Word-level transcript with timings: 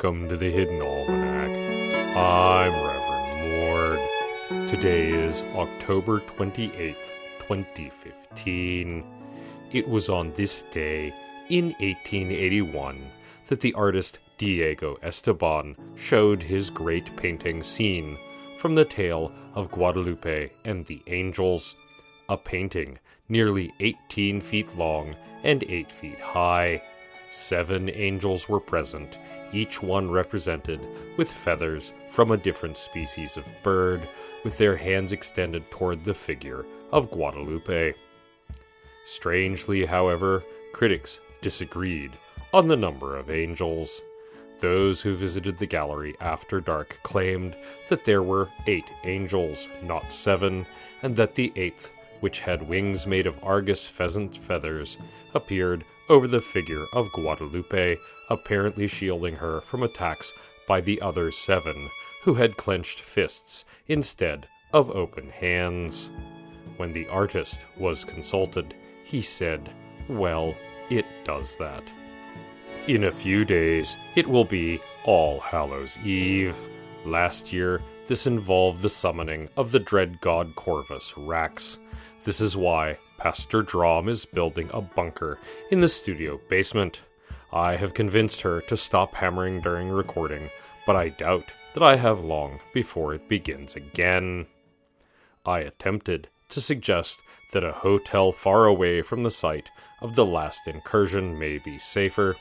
Welcome 0.00 0.28
to 0.28 0.36
the 0.36 0.48
Hidden 0.48 0.80
Almanac. 0.80 1.50
I'm 2.16 2.72
Reverend 2.72 3.98
Mord. 4.48 4.68
Today 4.68 5.10
is 5.10 5.42
October 5.56 6.20
28th, 6.20 6.94
2015. 7.40 9.04
It 9.72 9.88
was 9.88 10.08
on 10.08 10.32
this 10.34 10.62
day, 10.70 11.12
in 11.48 11.70
1881, 11.80 13.10
that 13.48 13.60
the 13.60 13.74
artist 13.74 14.20
Diego 14.38 14.98
Esteban 15.02 15.74
showed 15.96 16.44
his 16.44 16.70
great 16.70 17.16
painting 17.16 17.64
Scene 17.64 18.16
from 18.56 18.76
the 18.76 18.84
tale 18.84 19.32
of 19.56 19.72
Guadalupe 19.72 20.52
and 20.64 20.86
the 20.86 21.02
Angels, 21.08 21.74
a 22.28 22.36
painting 22.36 23.00
nearly 23.28 23.72
18 23.80 24.42
feet 24.42 24.72
long 24.76 25.16
and 25.42 25.64
8 25.64 25.90
feet 25.90 26.20
high. 26.20 26.80
Seven 27.30 27.90
angels 27.90 28.48
were 28.48 28.60
present, 28.60 29.18
each 29.52 29.82
one 29.82 30.10
represented 30.10 30.80
with 31.16 31.30
feathers 31.30 31.92
from 32.10 32.30
a 32.30 32.36
different 32.36 32.76
species 32.76 33.36
of 33.36 33.44
bird, 33.62 34.00
with 34.44 34.56
their 34.56 34.76
hands 34.76 35.12
extended 35.12 35.70
toward 35.70 36.04
the 36.04 36.14
figure 36.14 36.64
of 36.90 37.10
Guadalupe. 37.10 37.94
Strangely, 39.04 39.84
however, 39.84 40.42
critics 40.72 41.20
disagreed 41.40 42.12
on 42.52 42.66
the 42.66 42.76
number 42.76 43.16
of 43.16 43.30
angels. 43.30 44.02
Those 44.60 45.00
who 45.02 45.14
visited 45.14 45.58
the 45.58 45.66
gallery 45.66 46.16
after 46.20 46.60
dark 46.60 46.98
claimed 47.02 47.56
that 47.88 48.04
there 48.04 48.22
were 48.22 48.48
eight 48.66 48.90
angels, 49.04 49.68
not 49.82 50.12
seven, 50.12 50.66
and 51.02 51.14
that 51.16 51.34
the 51.34 51.52
eighth, 51.56 51.92
which 52.20 52.40
had 52.40 52.68
wings 52.68 53.06
made 53.06 53.26
of 53.26 53.38
Argus 53.42 53.86
pheasant 53.86 54.36
feathers, 54.36 54.98
appeared 55.34 55.84
over 56.08 56.26
the 56.26 56.40
figure 56.40 56.86
of 56.92 57.12
Guadalupe, 57.12 57.96
apparently 58.30 58.86
shielding 58.86 59.36
her 59.36 59.60
from 59.62 59.82
attacks 59.82 60.32
by 60.66 60.80
the 60.80 61.00
other 61.00 61.30
seven, 61.32 61.90
who 62.22 62.34
had 62.34 62.56
clenched 62.56 63.00
fists 63.00 63.64
instead 63.86 64.46
of 64.72 64.90
open 64.90 65.30
hands. 65.30 66.10
When 66.76 66.92
the 66.92 67.08
artist 67.08 67.64
was 67.76 68.04
consulted, 68.04 68.74
he 69.04 69.22
said, 69.22 69.70
Well, 70.08 70.54
it 70.90 71.06
does 71.24 71.56
that. 71.56 71.82
In 72.86 73.04
a 73.04 73.12
few 73.12 73.44
days, 73.44 73.96
it 74.14 74.26
will 74.26 74.44
be 74.44 74.80
All 75.04 75.40
Hallows 75.40 75.98
Eve. 75.98 76.56
Last 77.04 77.52
year, 77.52 77.82
this 78.06 78.26
involved 78.26 78.80
the 78.80 78.88
summoning 78.88 79.48
of 79.56 79.70
the 79.70 79.78
dread 79.78 80.20
god 80.20 80.54
Corvus 80.54 81.14
Wrax. 81.16 81.78
This 82.24 82.40
is 82.40 82.56
why 82.56 82.98
Pastor 83.18 83.62
Drom 83.62 84.08
is 84.08 84.24
building 84.24 84.70
a 84.72 84.80
bunker 84.80 85.38
in 85.70 85.80
the 85.80 85.88
studio 85.88 86.40
basement. 86.48 87.02
I 87.52 87.74
have 87.74 87.92
convinced 87.92 88.42
her 88.42 88.60
to 88.62 88.76
stop 88.76 89.16
hammering 89.16 89.60
during 89.60 89.88
recording, 89.88 90.50
but 90.86 90.94
I 90.94 91.08
doubt 91.10 91.52
that 91.74 91.82
I 91.82 91.96
have 91.96 92.22
long 92.22 92.60
before 92.72 93.14
it 93.14 93.28
begins 93.28 93.74
again. 93.74 94.46
I 95.44 95.60
attempted 95.60 96.28
to 96.50 96.60
suggest 96.60 97.20
that 97.52 97.64
a 97.64 97.72
hotel 97.72 98.30
far 98.32 98.66
away 98.66 99.02
from 99.02 99.24
the 99.24 99.30
site 99.30 99.70
of 100.00 100.14
the 100.14 100.24
last 100.24 100.68
incursion 100.68 101.38
may 101.38 101.58
be 101.58 101.78
safer, 101.78 102.36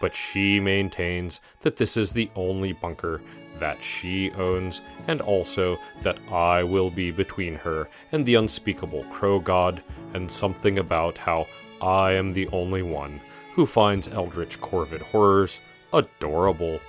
but 0.00 0.14
she 0.14 0.60
maintains 0.60 1.40
that 1.60 1.76
this 1.76 1.96
is 1.96 2.12
the 2.12 2.30
only 2.36 2.72
bunker 2.72 3.20
that 3.60 3.82
she 3.82 4.30
owns, 4.32 4.80
and 5.06 5.20
also 5.20 5.78
that 6.02 6.18
I 6.30 6.62
will 6.62 6.90
be 6.90 7.10
between 7.10 7.54
her 7.56 7.88
and 8.12 8.26
the 8.26 8.34
unspeakable 8.34 9.04
crow 9.04 9.38
god, 9.38 9.82
and 10.12 10.30
something 10.30 10.78
about 10.78 11.18
how 11.18 11.46
I 11.80 12.12
am 12.12 12.32
the 12.32 12.48
only 12.48 12.82
one 12.82 13.20
who 13.54 13.66
finds 13.66 14.08
eldritch 14.08 14.60
corvid 14.60 15.00
horrors 15.00 15.60
adorable. 15.92 16.80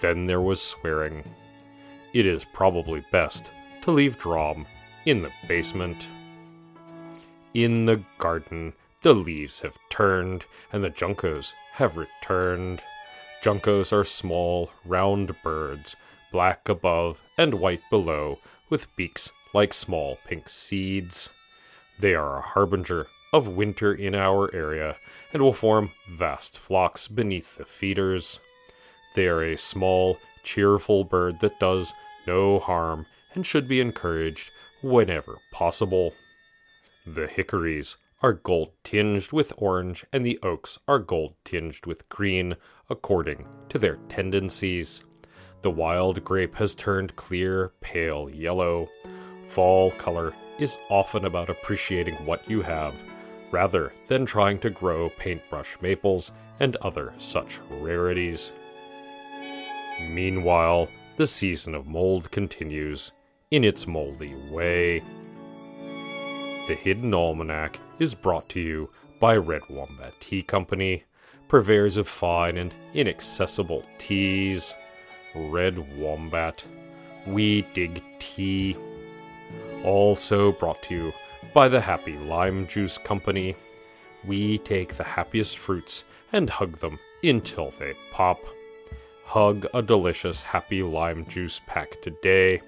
Then 0.00 0.26
there 0.26 0.40
was 0.40 0.60
swearing. 0.60 1.22
It 2.12 2.26
is 2.26 2.44
probably 2.44 3.04
best 3.12 3.50
to 3.82 3.90
leave 3.90 4.18
Drom 4.18 4.66
in 5.04 5.22
the 5.22 5.30
basement. 5.46 6.06
In 7.54 7.86
the 7.86 8.02
garden, 8.18 8.72
the 9.06 9.14
leaves 9.14 9.60
have 9.60 9.78
turned, 9.88 10.46
and 10.72 10.82
the 10.82 10.90
juncos 10.90 11.54
have 11.74 11.96
returned. 11.96 12.82
Juncos 13.40 13.92
are 13.92 14.02
small, 14.02 14.72
round 14.84 15.40
birds, 15.44 15.94
black 16.32 16.68
above 16.68 17.22
and 17.38 17.54
white 17.54 17.88
below, 17.88 18.40
with 18.68 18.88
beaks 18.96 19.30
like 19.54 19.72
small 19.72 20.18
pink 20.26 20.48
seeds. 20.48 21.28
They 22.00 22.16
are 22.16 22.38
a 22.38 22.48
harbinger 22.48 23.06
of 23.32 23.46
winter 23.46 23.94
in 23.94 24.16
our 24.16 24.52
area 24.52 24.96
and 25.32 25.40
will 25.40 25.52
form 25.52 25.92
vast 26.10 26.58
flocks 26.58 27.06
beneath 27.06 27.58
the 27.58 27.64
feeders. 27.64 28.40
They 29.14 29.28
are 29.28 29.44
a 29.44 29.56
small, 29.56 30.18
cheerful 30.42 31.04
bird 31.04 31.38
that 31.42 31.60
does 31.60 31.94
no 32.26 32.58
harm 32.58 33.06
and 33.34 33.46
should 33.46 33.68
be 33.68 33.80
encouraged 33.80 34.50
whenever 34.82 35.36
possible. 35.52 36.14
The 37.06 37.28
hickories 37.28 37.98
are 38.22 38.32
gold 38.32 38.72
tinged 38.82 39.32
with 39.32 39.52
orange, 39.56 40.04
and 40.12 40.24
the 40.24 40.38
oaks 40.42 40.78
are 40.88 40.98
gold 40.98 41.34
tinged 41.44 41.86
with 41.86 42.08
green, 42.08 42.56
according 42.88 43.46
to 43.68 43.78
their 43.78 43.96
tendencies. 44.08 45.02
The 45.62 45.70
wild 45.70 46.24
grape 46.24 46.54
has 46.56 46.74
turned 46.74 47.16
clear, 47.16 47.72
pale 47.80 48.30
yellow. 48.30 48.88
Fall 49.46 49.90
color 49.92 50.32
is 50.58 50.78
often 50.88 51.24
about 51.24 51.50
appreciating 51.50 52.14
what 52.24 52.48
you 52.48 52.62
have, 52.62 52.94
rather 53.50 53.92
than 54.06 54.24
trying 54.24 54.58
to 54.60 54.70
grow 54.70 55.10
paintbrush 55.10 55.76
maples 55.80 56.32
and 56.60 56.76
other 56.76 57.12
such 57.18 57.60
rarities. 57.70 58.52
Meanwhile, 60.00 60.88
the 61.16 61.26
season 61.26 61.74
of 61.74 61.86
mold 61.86 62.30
continues 62.30 63.12
in 63.50 63.64
its 63.64 63.86
moldy 63.86 64.34
way. 64.50 65.02
The 66.66 66.74
Hidden 66.74 67.14
Almanac 67.14 67.78
is 68.00 68.16
brought 68.16 68.48
to 68.48 68.60
you 68.60 68.90
by 69.20 69.36
Red 69.36 69.62
Wombat 69.70 70.14
Tea 70.18 70.42
Company, 70.42 71.04
purveyors 71.46 71.96
of 71.96 72.08
fine 72.08 72.56
and 72.56 72.74
inaccessible 72.92 73.84
teas. 73.98 74.74
Red 75.32 75.96
Wombat, 75.96 76.64
we 77.24 77.62
dig 77.72 78.02
tea. 78.18 78.76
Also 79.84 80.50
brought 80.50 80.82
to 80.82 80.94
you 80.94 81.12
by 81.54 81.68
the 81.68 81.80
Happy 81.80 82.18
Lime 82.18 82.66
Juice 82.66 82.98
Company. 82.98 83.54
We 84.24 84.58
take 84.58 84.96
the 84.96 85.04
happiest 85.04 85.58
fruits 85.58 86.02
and 86.32 86.50
hug 86.50 86.80
them 86.80 86.98
until 87.22 87.72
they 87.78 87.94
pop. 88.10 88.40
Hug 89.24 89.66
a 89.72 89.82
delicious 89.82 90.42
Happy 90.42 90.82
Lime 90.82 91.26
Juice 91.26 91.60
pack 91.68 92.02
today. 92.02 92.60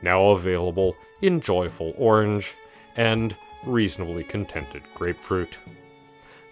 Now 0.00 0.30
available 0.30 0.96
in 1.20 1.42
Joyful 1.42 1.92
Orange 1.98 2.54
and 2.98 3.34
reasonably 3.64 4.24
contented 4.24 4.82
grapefruit. 4.94 5.56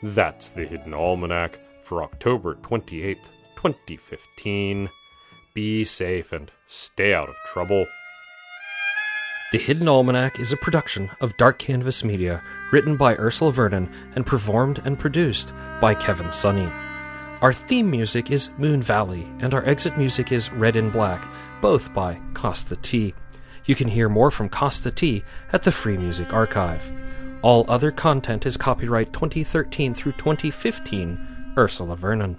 That's 0.02 0.48
the 0.48 0.64
Hidden 0.64 0.94
Almanac 0.94 1.58
for 1.82 2.02
October 2.02 2.54
28th, 2.54 3.28
2015. 3.56 4.88
Be 5.52 5.84
safe 5.84 6.32
and 6.32 6.50
stay 6.66 7.12
out 7.12 7.28
of 7.28 7.34
trouble. 7.52 7.86
The 9.52 9.58
Hidden 9.58 9.88
Almanac 9.88 10.38
is 10.38 10.52
a 10.52 10.56
production 10.56 11.10
of 11.20 11.36
Dark 11.36 11.58
Canvas 11.58 12.04
Media, 12.04 12.42
written 12.72 12.96
by 12.96 13.16
Ursula 13.16 13.52
Vernon 13.52 13.90
and 14.14 14.26
performed 14.26 14.80
and 14.84 14.98
produced 14.98 15.52
by 15.80 15.94
Kevin 15.94 16.32
Sonney. 16.32 16.70
Our 17.42 17.52
theme 17.52 17.90
music 17.90 18.30
is 18.30 18.50
Moon 18.58 18.82
Valley, 18.82 19.28
and 19.40 19.52
our 19.52 19.64
exit 19.66 19.98
music 19.98 20.32
is 20.32 20.50
Red 20.52 20.74
and 20.74 20.92
Black, 20.92 21.28
both 21.60 21.92
by 21.92 22.20
Kosta 22.32 22.80
T. 22.82 23.14
You 23.66 23.74
can 23.74 23.88
hear 23.88 24.08
more 24.08 24.30
from 24.30 24.48
Kosta 24.48 24.94
T 24.94 25.24
at 25.52 25.64
the 25.64 25.72
Free 25.72 25.98
Music 25.98 26.32
Archive. 26.32 26.92
All 27.42 27.66
other 27.68 27.90
content 27.90 28.46
is 28.46 28.56
copyright 28.56 29.12
2013 29.12 29.92
through 29.92 30.12
2015, 30.12 31.54
Ursula 31.58 31.96
Vernon. 31.96 32.38